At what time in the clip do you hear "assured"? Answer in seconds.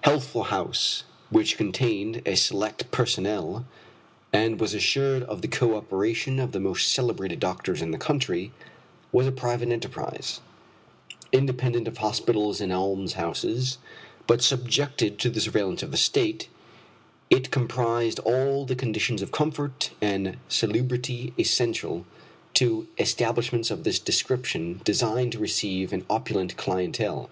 4.74-5.22